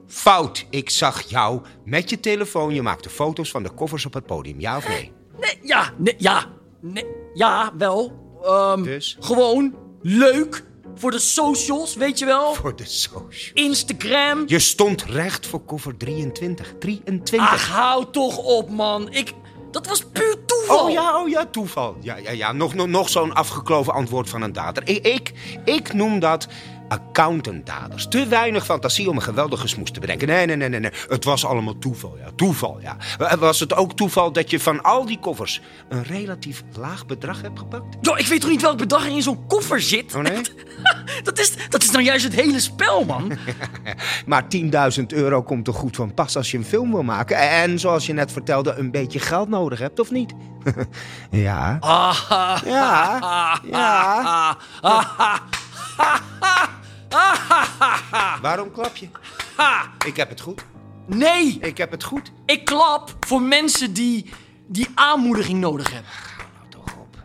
Fout, 0.08 0.66
ik 0.70 0.90
zag 0.90 1.22
jou 1.22 1.60
met 1.84 2.10
je 2.10 2.20
telefoon. 2.20 2.74
Je 2.74 2.82
maakte 2.82 3.10
foto's 3.10 3.50
van 3.50 3.62
de 3.62 3.70
koffers 3.70 4.06
op 4.06 4.14
het 4.14 4.26
podium, 4.26 4.60
ja 4.60 4.76
of 4.76 4.88
nee? 4.88 5.12
Nee, 5.40 5.58
ja, 5.62 5.92
nee, 5.96 6.14
ja. 6.18 6.46
Nee, 6.80 7.06
ja, 7.34 7.72
wel. 7.76 8.12
Ehm, 8.42 8.82
Dus? 8.82 9.16
Gewoon 9.20 9.74
leuk 10.02 10.64
voor 10.94 11.10
de 11.10 11.18
socials, 11.18 11.94
weet 11.96 12.18
je 12.18 12.24
wel. 12.24 12.54
Voor 12.54 12.76
de 12.76 12.84
social. 12.84 13.50
Instagram. 13.54 14.42
Je 14.46 14.58
stond 14.58 15.04
recht 15.04 15.46
voor 15.46 15.60
koffer 15.64 15.96
23. 15.96 16.74
23. 16.78 17.52
Ach, 17.52 17.68
hou 17.68 18.04
toch 18.10 18.38
op, 18.38 18.70
man. 18.70 19.12
Ik... 19.12 19.32
Dat 19.70 19.86
was 19.86 20.04
puur 20.12 20.36
toeval. 20.46 20.84
Oh 20.84 20.90
ja, 20.90 21.22
oh 21.22 21.28
ja, 21.28 21.46
toeval. 21.46 21.96
Ja, 22.00 22.16
ja, 22.16 22.30
ja. 22.30 22.52
Nog, 22.52 22.74
nog, 22.74 22.86
nog 22.86 23.08
zo'n 23.08 23.32
afgekloven 23.34 23.92
antwoord 23.92 24.28
van 24.28 24.42
een 24.42 24.52
dader. 24.52 24.88
Ik, 24.88 25.06
ik, 25.06 25.32
ik 25.64 25.92
noem 25.92 26.18
dat 26.18 26.48
accountant-daders. 26.88 28.08
Te 28.08 28.26
weinig 28.26 28.64
fantasie 28.64 29.08
om 29.10 29.16
een 29.16 29.22
geweldige 29.22 29.68
smoes 29.68 29.90
te 29.90 30.00
bedenken. 30.00 30.28
Nee, 30.28 30.46
nee, 30.46 30.56
nee, 30.56 30.68
nee, 30.68 30.80
nee. 30.80 30.90
Het 31.08 31.24
was 31.24 31.44
allemaal 31.44 31.78
toeval, 31.78 32.16
ja. 32.18 32.28
Toeval, 32.36 32.78
ja. 32.80 32.96
Was 33.38 33.60
het 33.60 33.74
ook 33.74 33.92
toeval 33.96 34.32
dat 34.32 34.50
je 34.50 34.60
van 34.60 34.82
al 34.82 35.06
die 35.06 35.18
koffers 35.18 35.60
een 35.88 36.02
relatief 36.02 36.62
laag 36.76 37.06
bedrag 37.06 37.42
hebt 37.42 37.58
gepakt? 37.58 37.96
Yo, 38.00 38.14
ik 38.14 38.26
weet 38.26 38.40
toch 38.40 38.50
niet 38.50 38.62
welk 38.62 38.78
bedrag 38.78 39.04
er 39.04 39.10
in 39.10 39.22
zo'n 39.22 39.46
koffer 39.46 39.80
zit? 39.80 40.14
Oh 40.14 40.22
nee? 40.22 40.40
Dat 41.22 41.38
is, 41.38 41.52
dat 41.68 41.82
is 41.82 41.90
nou 41.90 42.04
juist 42.04 42.24
het 42.24 42.34
hele 42.34 42.60
spel, 42.60 43.04
man. 43.04 43.32
Maar 44.26 44.44
10.000 44.98 45.06
euro 45.06 45.42
komt 45.42 45.64
toch 45.64 45.76
goed 45.76 45.96
van 45.96 46.14
pas 46.14 46.36
als 46.36 46.50
je 46.50 46.56
een 46.58 46.64
film 46.64 46.90
wil 46.90 47.02
maken? 47.02 47.36
En 47.36 47.78
zoals 47.78 48.06
je 48.06 48.12
net 48.12 48.32
vertelde, 48.32 48.74
een 48.74 48.90
beetje 48.90 49.18
geld 49.18 49.48
nodig 49.48 49.78
hebt, 49.78 50.00
of 50.00 50.10
niet? 50.10 50.32
ja. 51.30 51.76
Ah, 51.80 52.58
Ja. 52.64 53.60
Ja. 53.70 54.56
Waarom 58.42 58.72
klap 58.72 58.96
je? 58.96 59.08
Ik 60.06 60.16
heb 60.16 60.28
het 60.28 60.40
goed. 60.40 60.64
Nee, 61.06 61.58
Ik 61.60 61.78
heb 61.78 61.90
het 61.90 62.04
goed. 62.04 62.32
ik 62.46 62.64
klap 62.64 63.14
voor 63.20 63.42
mensen 63.42 63.92
die, 63.92 64.30
die 64.66 64.88
aanmoediging 64.94 65.60
nodig 65.60 65.92
hebben. 65.92 66.10
Nou 66.58 66.68
toch 66.68 66.96
op. 66.96 67.16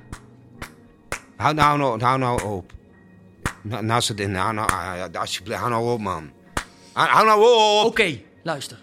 Hou 1.38 1.54
nou, 1.54 1.78
nou, 1.78 2.02
hou 2.04 2.18
nou 2.20 2.44
op. 2.44 2.72
Nou, 3.62 3.84
nou, 3.86 4.02
ze- 4.02 4.14
nou, 4.14 4.54
nou, 4.54 4.70
ah, 4.72 5.20
alsjeblieft, 5.22 5.60
hou 5.60 5.72
nou 5.72 5.92
op, 5.92 6.00
man. 6.00 6.32
Hou, 6.94 7.10
hou 7.10 7.26
nou 7.26 7.42
op. 7.80 7.86
Oké, 7.86 8.20
luister. 8.44 8.82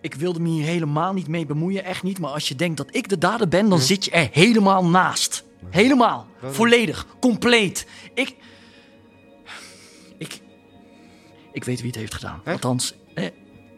Ik 0.00 0.14
wilde 0.14 0.40
me 0.40 0.48
hier 0.48 0.64
helemaal 0.64 1.12
niet 1.12 1.28
mee 1.28 1.46
bemoeien, 1.46 1.84
echt 1.84 2.02
niet. 2.02 2.18
Maar 2.18 2.30
als 2.30 2.48
je 2.48 2.54
denkt 2.54 2.76
dat 2.76 2.94
ik 2.94 3.08
de 3.08 3.18
dader 3.18 3.48
ben, 3.48 3.68
dan 3.68 3.78
zit 3.78 4.04
je 4.04 4.10
er 4.10 4.28
helemaal 4.32 4.84
naast. 4.84 5.43
Helemaal. 5.70 6.26
Volledig. 6.42 7.06
Compleet. 7.20 7.86
Ik... 8.14 8.34
Ik... 10.18 10.40
Ik 11.52 11.64
weet 11.64 11.78
wie 11.78 11.86
het 11.86 11.96
heeft 11.98 12.14
gedaan. 12.14 12.40
Echt? 12.44 12.54
Althans, 12.54 12.94
eh, 13.14 13.24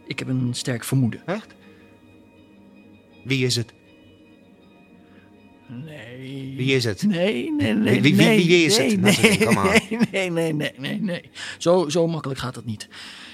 ik 0.06 0.18
heb 0.18 0.28
een 0.28 0.54
sterk 0.54 0.84
vermoeden. 0.84 1.22
Echt? 1.26 1.54
Wie 3.24 3.44
is 3.46 3.56
het? 3.56 3.72
Nee. 5.68 6.54
Wie 6.56 6.74
is 6.74 6.84
het? 6.84 7.02
Nee, 7.02 7.52
nee, 7.52 7.74
nee. 7.74 8.00
Wie- 8.02 8.16
wie- 8.16 8.46
wie 8.46 8.64
is 8.64 8.76
nee, 8.78 8.90
het? 8.90 9.00
Nee, 9.00 9.98
nee, 10.12 10.30
nee, 10.30 10.52
nee, 10.52 10.72
nee, 10.78 11.00
nee. 11.00 11.30
Zo, 11.58 11.88
zo 11.88 12.06
makkelijk 12.06 12.40
gaat 12.40 12.54
dat 12.54 12.64
niet. 12.64 12.88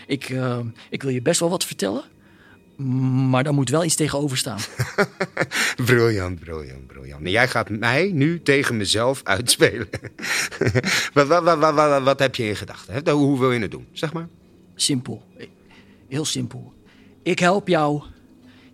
Ik, 0.07 0.31
eh, 0.31 0.59
ik 0.91 1.03
wil 1.03 1.11
je 1.11 1.23
best 1.23 1.41
wel 1.41 1.51
wat 1.51 1.65
vertellen. 1.65 2.03
Maar 3.31 3.45
daar 3.45 3.55
moet 3.55 3.69
wel 3.69 3.85
iets 3.85 3.95
tegenover 3.95 4.37
staan. 4.37 4.59
Briljant, 5.85 6.41
briljant, 6.41 6.87
briljant. 6.87 7.25
En 7.25 7.31
jij 7.31 7.49
gaat 7.49 7.71
mij 7.71 8.11
nu 8.15 8.43
tegen 8.43 8.77
mezelf 8.77 9.21
uitspelen. 9.25 9.89
wat, 11.15 11.27
wat, 11.27 11.59
wat, 11.59 12.03
wat, 12.03 12.19
heb 12.19 12.35
je 12.35 12.45
in 12.45 12.57
gedachten? 12.57 13.13
Hoe 13.13 13.39
wil 13.39 13.53
je 13.53 13.61
het 13.61 13.71
doen? 13.71 13.87
Zeg 13.93 14.13
maar. 14.13 14.29
Simpel. 14.75 15.23
Heel 16.09 16.25
simpel. 16.25 16.75
Ik 17.23 17.39
help 17.39 17.69
jou. 17.69 18.03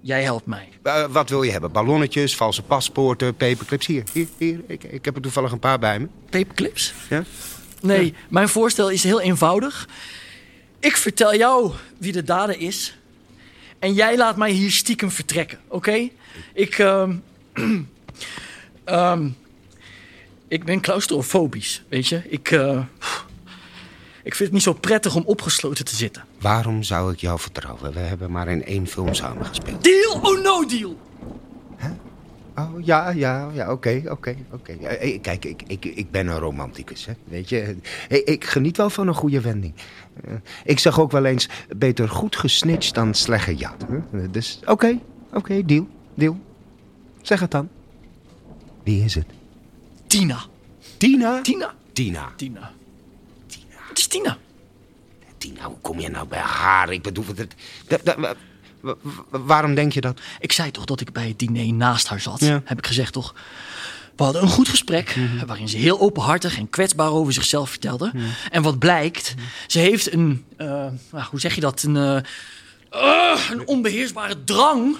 Jij 0.00 0.22
helpt 0.22 0.46
mij. 0.46 0.68
Eh, 0.82 1.04
wat 1.10 1.28
wil 1.28 1.42
je 1.42 1.50
hebben? 1.50 1.72
Ballonnetjes, 1.72 2.36
valse 2.36 2.62
paspoorten, 2.62 3.34
paperclips? 3.34 3.86
Hier, 3.86 4.02
hier, 4.12 4.28
hier. 4.38 4.60
Ik, 4.66 4.84
ik 4.84 5.04
heb 5.04 5.16
er 5.16 5.22
toevallig 5.22 5.52
een 5.52 5.58
paar 5.58 5.78
bij 5.78 5.98
me. 5.98 6.08
Paperclips? 6.30 6.94
Ja? 7.08 7.24
Nee, 7.80 8.14
mijn 8.28 8.48
voorstel 8.48 8.90
is 8.90 9.02
heel 9.02 9.20
eenvoudig. 9.20 9.88
Ik 10.80 10.96
vertel 10.96 11.36
jou 11.36 11.72
wie 11.98 12.12
de 12.12 12.22
dader 12.22 12.60
is. 12.60 12.97
En 13.78 13.94
jij 13.94 14.16
laat 14.16 14.36
mij 14.36 14.50
hier 14.50 14.70
stiekem 14.70 15.10
vertrekken, 15.10 15.58
oké? 15.68 16.08
Ik, 16.54 16.78
ehm, 16.78 17.16
ehm, 18.84 19.28
ik 20.48 20.64
ben 20.64 20.80
claustrofobisch, 20.80 21.82
weet 21.88 22.06
je? 22.06 22.22
Ik, 22.28 22.50
eh, 22.50 22.82
ik 24.22 24.34
vind 24.34 24.38
het 24.38 24.52
niet 24.52 24.62
zo 24.62 24.72
prettig 24.72 25.14
om 25.14 25.22
opgesloten 25.26 25.84
te 25.84 25.96
zitten. 25.96 26.24
Waarom 26.40 26.82
zou 26.82 27.12
ik 27.12 27.20
jou 27.20 27.40
vertrouwen? 27.40 27.92
We 27.92 27.98
hebben 27.98 28.30
maar 28.30 28.48
in 28.48 28.64
één 28.64 28.86
film 28.86 29.14
samen 29.14 29.46
gespeeld. 29.46 29.84
Deal 29.84 30.20
or 30.22 30.42
no 30.42 30.66
deal? 30.66 30.96
Oh, 32.58 32.84
ja, 32.84 33.10
ja, 33.10 33.50
ja, 33.52 33.72
oké, 33.72 34.02
oké, 34.08 34.36
oké. 34.50 34.76
Ja, 34.80 34.88
eh, 34.88 35.20
Kijk, 35.20 35.44
ik, 35.44 35.62
ik, 35.66 35.84
ik 35.84 36.10
ben 36.10 36.26
een 36.26 36.38
romanticus, 36.38 37.06
hè. 37.06 37.12
Weet 37.24 37.48
je, 37.48 37.76
Eh, 38.08 38.20
ik 38.24 38.44
geniet 38.44 38.76
wel 38.76 38.90
van 38.90 39.08
een 39.08 39.14
goede 39.14 39.40
wending. 39.40 39.74
Eh, 40.24 40.32
Ik 40.64 40.78
zeg 40.78 41.00
ook 41.00 41.10
wel 41.10 41.24
eens, 41.24 41.48
beter 41.76 42.08
goed 42.08 42.36
gesnitcht 42.36 42.94
dan 42.94 43.14
slecht 43.14 43.44
gejat. 43.44 43.84
Eh, 44.12 44.20
Dus, 44.30 44.60
oké, 44.66 44.98
oké, 45.32 45.64
deal, 45.64 45.88
deal. 46.14 46.38
Zeg 47.22 47.40
het 47.40 47.50
dan. 47.50 47.68
Wie 48.82 49.04
is 49.04 49.14
het? 49.14 49.26
Tina. 50.06 50.38
Tina? 50.96 51.40
Tina. 51.42 51.74
Tina. 51.92 52.32
Tina. 52.36 52.70
Het 53.88 53.98
is 53.98 54.06
Tina. 54.06 54.36
Tina, 55.38 55.62
hoe 55.66 55.76
kom 55.80 56.00
je 56.00 56.08
nou 56.08 56.28
bij 56.28 56.38
haar? 56.38 56.92
Ik 56.92 57.02
bedoel, 57.02 57.24
dat, 57.34 57.46
dat, 57.86 58.04
dat- 58.04 58.36
wa- 58.80 58.94
wa- 59.02 59.12
wa- 59.30 59.38
waarom 59.40 59.74
denk 59.74 59.92
je 59.92 60.00
dat? 60.00 60.20
Ik 60.40 60.52
zei 60.52 60.70
toch 60.70 60.84
dat 60.84 61.00
ik 61.00 61.12
bij 61.12 61.28
het 61.28 61.38
diner 61.38 61.72
naast 61.72 62.08
haar 62.08 62.20
zat. 62.20 62.40
Ja. 62.40 62.62
Heb 62.64 62.78
ik 62.78 62.86
gezegd 62.86 63.12
toch? 63.12 63.34
We 64.16 64.24
hadden 64.24 64.42
een 64.42 64.48
goed 64.48 64.68
gesprek 64.68 65.16
waarin 65.46 65.68
ze 65.68 65.76
heel 65.76 66.00
openhartig 66.00 66.58
en 66.58 66.70
kwetsbaar 66.70 67.10
over 67.12 67.32
zichzelf 67.32 67.70
vertelde. 67.70 68.12
En 68.50 68.62
wat 68.62 68.78
blijkt, 68.78 69.34
ze 69.66 69.78
heeft 69.78 70.12
een, 70.12 70.44
eh, 70.56 70.66
nou, 71.12 71.24
hoe 71.30 71.40
zeg 71.40 71.54
je 71.54 71.60
dat, 71.60 71.82
een, 71.82 71.96
eh, 71.96 72.16
eh, 72.90 73.40
een 73.50 73.66
onbeheersbare 73.66 74.44
drang 74.44 74.96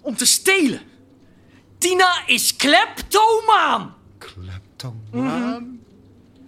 om 0.00 0.16
te 0.16 0.26
stelen. 0.26 0.80
Tina 1.78 2.22
is 2.26 2.56
kleptomaan. 2.56 3.94
Kleptomaan. 4.18 5.78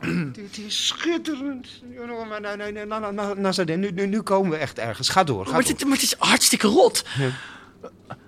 Dit 0.33 0.59
is 0.67 0.87
schitterend. 0.87 1.69
Nee, 1.83 2.41
nee, 2.41 2.57
nee, 2.57 2.73
nee, 2.73 2.85
nou, 2.87 3.15
nou, 3.15 3.41
Nazareth, 3.41 3.79
nu, 3.79 3.91
nu, 3.91 4.07
nu 4.07 4.21
komen 4.23 4.51
we 4.51 4.57
echt 4.57 4.79
ergens. 4.79 5.09
Ga 5.09 5.25
door, 5.25 5.47
ga 5.47 5.53
Maar 5.53 5.63
door. 5.63 5.71
het, 5.71 5.85
maar 5.85 5.93
het 5.93 6.03
is 6.03 6.15
hartstikke 6.19 6.67
rot. 6.67 7.05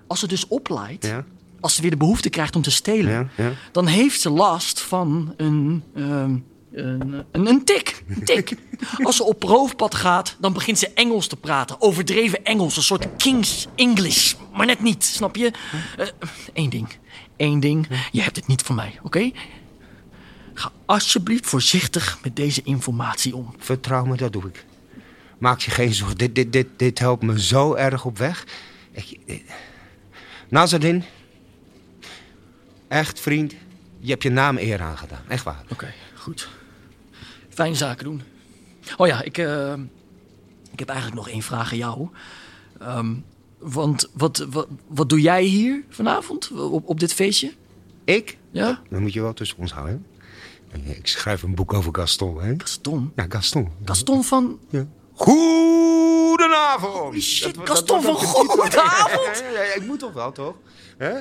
Als 0.07 0.19
ze 0.19 0.27
dus 0.27 0.47
oplaait, 0.47 1.05
Ja, 1.05 1.25
als 1.59 1.75
ze 1.75 1.81
weer 1.81 1.91
de 1.91 1.97
behoefte 1.97 2.29
krijgt 2.29 2.55
om 2.55 2.61
te 2.61 2.71
stelen, 2.71 3.11
ja, 3.11 3.27
ja. 3.43 3.51
dan 3.71 3.87
heeft 3.87 4.21
ze 4.21 4.29
last 4.29 4.81
van 4.81 5.33
een, 5.37 5.83
ehm, 5.95 6.35
een, 6.71 7.23
een, 7.31 7.47
een 7.47 7.63
tik. 7.63 8.03
Een 8.07 8.23
tik. 8.23 8.55
Als 9.03 9.15
ze 9.15 9.23
op 9.23 9.43
roofpad 9.43 9.95
gaat, 9.95 10.35
dan 10.39 10.53
begint 10.53 10.79
ze 10.79 10.89
Engels 10.93 11.27
te 11.27 11.35
praten. 11.35 11.81
Overdreven 11.81 12.43
Engels, 12.45 12.77
een 12.77 12.83
soort 12.83 13.07
King's 13.17 13.67
English. 13.75 14.33
Maar 14.53 14.65
net 14.65 14.79
niet, 14.81 15.03
snap 15.03 15.35
je? 15.35 15.51
Eén 16.53 16.69
ding. 16.69 16.87
Eén 17.37 17.59
ding. 17.59 17.87
Je 18.11 18.21
hebt 18.21 18.35
het 18.35 18.47
niet 18.47 18.61
van 18.61 18.75
mij, 18.75 18.99
oké? 19.03 19.31
Ga 20.59 20.71
alsjeblieft 20.85 21.45
voorzichtig 21.45 22.19
met 22.23 22.35
deze 22.35 22.61
informatie 22.63 23.35
om. 23.35 23.55
Vertrouw 23.57 24.05
me, 24.05 24.17
dat 24.17 24.33
doe 24.33 24.47
ik. 24.47 24.65
Maak 25.37 25.59
je 25.59 25.71
geen 25.71 25.93
zorgen. 25.93 26.17
Dit, 26.17 26.35
dit, 26.35 26.53
dit, 26.53 26.67
dit 26.75 26.99
helpt 26.99 27.23
me 27.23 27.41
zo 27.41 27.73
erg 27.73 28.05
op 28.05 28.17
weg. 28.17 28.45
Ik, 28.91 29.19
echt 32.87 33.19
vriend, 33.19 33.53
je 33.99 34.09
hebt 34.09 34.23
je 34.23 34.29
naam 34.29 34.57
eer 34.57 34.81
aangedaan. 34.81 35.21
Echt 35.27 35.43
waar. 35.43 35.63
Oké, 35.69 35.93
goed. 36.15 36.49
Fijne 37.49 37.75
zaken 37.75 38.03
doen. 38.03 38.21
Oh 38.97 39.07
ja, 39.07 39.21
ik, 39.21 39.37
eh, 39.37 39.73
ik 40.71 40.79
heb 40.79 40.89
eigenlijk 40.89 41.19
nog 41.19 41.29
één 41.29 41.41
vraag 41.41 41.71
aan 41.71 41.77
jou. 41.77 42.09
Ehm, 42.79 43.15
want 43.57 44.09
wat, 44.13 44.47
wat, 44.49 44.67
wat 44.87 45.09
doe 45.09 45.21
jij 45.21 45.43
hier 45.43 45.83
vanavond 45.89 46.51
op, 46.51 46.87
op 46.87 46.99
dit 46.99 47.13
feestje? 47.13 47.53
Ik? 48.03 48.37
Ja? 48.51 48.81
Dan 48.89 49.01
moet 49.01 49.13
je 49.13 49.21
wel 49.21 49.33
tussen 49.33 49.57
ons 49.57 49.71
houden. 49.71 50.05
Ik 50.83 51.07
schrijf 51.07 51.43
een 51.43 51.55
boek 51.55 51.73
over 51.73 51.95
Gaston, 51.95 52.41
hè? 52.41 52.53
Gaston? 52.57 53.11
Ja, 53.15 53.25
Gaston. 53.29 53.69
Gaston 53.85 54.23
van... 54.23 54.59
Ja. 54.69 54.85
Goedenavond. 55.13 56.93
Holy 56.93 57.21
shit, 57.21 57.55
Dat- 57.55 57.69
Gaston 57.69 58.01
dat- 58.01 58.19
van 58.19 58.27
Goedenavond. 58.27 59.43
Ja, 59.53 59.73
ik 59.75 59.83
moet 59.85 59.99
toch 59.99 60.13
wel, 60.13 60.31
toch? 60.31 60.55
Hè? 60.97 61.13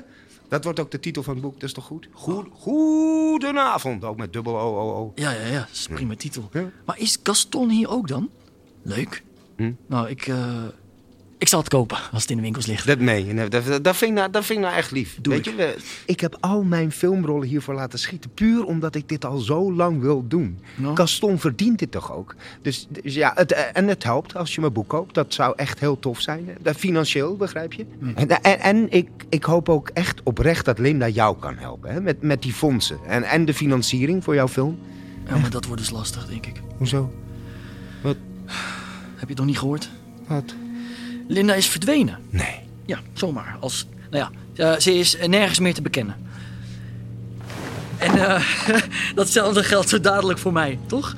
Dat 0.49 0.64
wordt 0.64 0.81
ook 0.81 0.90
de 0.90 1.00
titel 1.00 1.23
van 1.23 1.33
het 1.35 1.43
boek, 1.43 1.55
dat 1.55 1.62
is 1.62 1.73
toch 1.73 1.85
goed? 1.85 2.09
Goed, 2.12 2.47
goedenavond, 2.52 4.05
ook 4.05 4.17
met 4.17 4.33
dubbel 4.33 4.59
O, 4.61 4.78
O, 4.78 4.95
O. 4.95 5.12
Ja, 5.14 5.31
ja, 5.31 5.47
ja. 5.47 5.59
Dat 5.59 5.69
is 5.73 5.87
een 5.88 5.95
prima 5.95 6.14
titel. 6.14 6.50
Maar 6.87 6.99
is 6.99 7.19
Gaston 7.23 7.71
hier 7.71 7.88
ook 7.88 8.09
dan? 8.09 8.31
Leuk. 8.83 9.23
Nou, 9.87 10.09
ik, 10.09 10.26
eh, 10.26 10.62
ik 11.38 11.49
zal 11.49 11.59
het 11.59 11.68
kopen 11.68 11.99
als 12.12 12.23
het 12.23 12.30
in 12.30 12.37
de 12.37 12.42
winkels 12.42 12.66
ligt. 12.66 12.87
Dat 12.87 12.99
meen 12.99 13.26
je, 13.26 13.33
nee, 13.33 13.49
dat, 13.49 13.85
dat, 13.85 13.97
vind 13.97 14.11
ik 14.11 14.16
nou, 14.16 14.30
dat 14.30 14.45
vind 14.45 14.59
ik 14.59 14.64
nou 14.64 14.76
echt 14.76 14.90
lief. 14.90 15.18
Doe 15.21 15.33
Weet 15.33 15.47
ik. 15.47 15.57
je, 15.57 15.76
ik 16.04 16.21
heb 16.21 16.37
al 16.40 16.62
mijn 16.62 16.92
filmrollen 16.92 17.49
hiervoor 17.49 17.75
laten 17.75 17.99
schieten, 17.99 18.30
puur 18.35 18.64
omdat 18.64 18.95
ik 18.95 19.09
dit 19.09 19.25
al 19.25 19.38
zo 19.38 19.73
lang 19.73 20.00
wil 20.00 20.25
doen. 20.28 20.59
Nou. 20.75 20.97
Gaston 20.97 21.38
verdient 21.38 21.78
dit 21.78 21.90
toch 21.90 22.12
ook? 22.12 22.35
Dus, 22.62 22.87
dus 23.02 23.14
ja, 23.14 23.33
het, 23.35 23.52
eh, 23.52 23.62
en 23.73 23.88
het 23.88 24.04
helpt 24.04 24.37
als 24.37 24.54
je 24.54 24.61
mijn 24.61 24.73
boek 24.73 24.88
koopt. 24.88 25.14
Dat 25.14 25.35
zou 25.35 25.52
echt 25.57 25.80
heel 25.80 25.99
tof 25.99 26.21
zijn. 26.21 26.49
Dat 26.61 26.76
Financieel, 26.76 27.37
begrijp 27.37 27.73
je? 27.73 27.87
En, 28.14 28.42
en, 28.42 28.61
en 28.61 28.90
ik, 28.90 29.09
ik 29.28 29.45
hoop 29.45 29.68
ook 29.68 29.88
echt 29.88 30.21
oprecht 30.23 30.64
dat 30.64 30.78
Linda 30.78 31.09
jou 31.09 31.38
kan 31.38 31.57
helpen. 31.57 31.92
Hè? 31.92 32.00
Met, 32.00 32.23
met 32.23 32.42
die 32.42 32.52
fondsen. 32.52 32.99
En, 33.07 33.23
en 33.23 33.45
de 33.45 33.54
financiering 33.54 34.25
voor 34.25 34.35
jouw 34.35 34.49
film. 34.49 34.78
Ja, 35.26 35.37
maar 35.37 35.50
dat 35.50 35.64
wordt 35.64 35.83
dus 35.83 35.90
lastig, 35.90 36.26
denk 36.26 36.47
ik. 36.47 36.62
Hoezo? 36.76 37.12
Heb 39.18 39.28
je 39.28 39.35
het 39.35 39.37
nog 39.37 39.47
niet 39.47 39.59
gehoord? 39.59 39.90
Wat? 40.26 40.54
Linda 41.28 41.54
is 41.54 41.66
verdwenen. 41.66 42.18
Nee. 42.30 42.61
Ja, 42.87 42.99
zomaar. 43.12 43.56
Als, 43.61 43.87
nou 44.11 44.30
ja, 44.56 44.73
eh, 44.73 44.78
ze 44.80 44.94
is 44.94 45.16
nergens 45.26 45.58
meer 45.58 45.75
te 45.75 45.82
bekennen. 45.82 46.16
En 47.99 48.28
eh, 48.28 48.42
datzelfde 49.14 49.62
geldt 49.64 49.88
zo 49.88 50.00
dadelijk 50.00 50.38
voor 50.38 50.52
mij, 50.52 50.78
toch? 50.87 51.14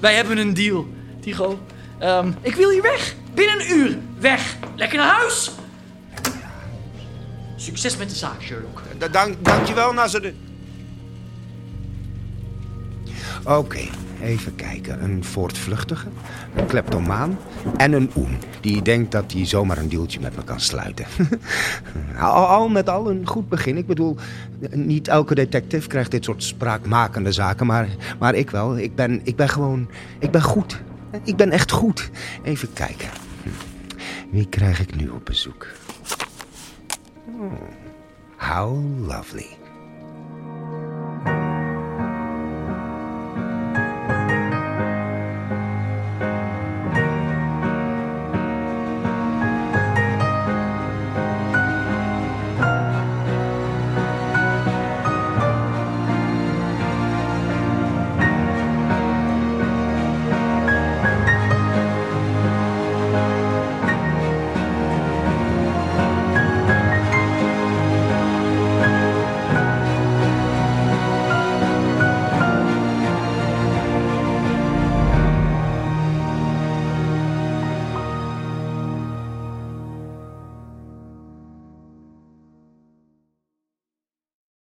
Wij 0.00 0.14
hebben 0.14 0.38
een 0.38 0.54
deal, 0.54 0.86
Tigo. 1.20 1.60
Ehm, 1.98 2.32
ik 2.40 2.54
wil 2.54 2.70
hier 2.70 2.82
weg. 2.82 3.14
Binnen 3.34 3.60
een 3.60 3.76
uur. 3.78 3.98
Weg. 4.18 4.56
Lekker 4.76 4.98
naar 4.98 5.14
huis. 5.18 5.50
Succes 7.56 7.96
met 7.96 8.08
de 8.10 8.16
zaak, 8.16 8.42
Sherlock. 8.42 8.82
Da- 8.98 9.08
Dank, 9.08 9.44
dankjewel, 9.44 9.92
Nazareth. 9.92 10.34
Oké, 13.44 13.80
even 14.22 14.54
kijken. 14.54 15.04
Een 15.04 15.24
voortvluchtige, 15.24 16.08
een 16.54 16.66
kleptomaan 16.66 17.38
en 17.76 17.92
een 17.92 18.10
oen. 18.16 18.38
Die 18.60 18.82
denkt 18.82 19.12
dat 19.12 19.32
hij 19.32 19.46
zomaar 19.46 19.78
een 19.78 19.88
deeltje 19.88 20.20
met 20.20 20.36
me 20.36 20.44
kan 20.44 20.60
sluiten. 20.60 21.06
al, 22.20 22.46
al 22.46 22.68
met 22.68 22.88
al 22.88 23.10
een 23.10 23.26
goed 23.26 23.48
begin. 23.48 23.76
Ik 23.76 23.86
bedoel, 23.86 24.16
niet 24.70 25.08
elke 25.08 25.34
detective 25.34 25.88
krijgt 25.88 26.10
dit 26.10 26.24
soort 26.24 26.42
spraakmakende 26.42 27.32
zaken. 27.32 27.66
Maar, 27.66 27.88
maar 28.18 28.34
ik 28.34 28.50
wel. 28.50 28.78
Ik 28.78 28.94
ben, 28.94 29.20
ik 29.24 29.36
ben 29.36 29.48
gewoon... 29.48 29.88
Ik 30.18 30.30
ben 30.30 30.42
goed. 30.42 30.80
Ik 31.24 31.36
ben 31.36 31.50
echt 31.50 31.70
goed. 31.70 32.10
Even 32.42 32.72
kijken. 32.72 33.08
Hm. 33.42 33.48
Wie 34.30 34.48
krijg 34.48 34.80
ik 34.80 34.96
nu 34.96 35.08
op 35.08 35.24
bezoek? 35.24 35.66
Oh, 37.26 37.52
how 38.36 39.06
lovely. 39.06 39.59